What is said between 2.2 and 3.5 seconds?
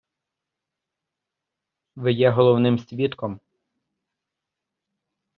головним свідком.